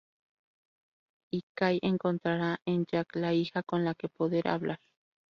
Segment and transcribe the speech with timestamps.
[1.31, 4.79] Y Kay encontrará en Jack la hija con la que poder hablar.